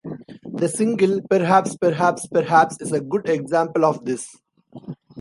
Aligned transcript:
The 0.51 0.67
single 0.67 1.21
"Perhaps, 1.29 1.77
Perhaps, 1.77 2.25
Perhaps," 2.25 2.81
is 2.81 2.91
a 2.91 3.01
good 3.01 3.29
example 3.29 3.85
of 3.85 4.03
this. 4.03 4.35